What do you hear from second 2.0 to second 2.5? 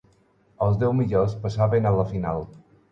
la final.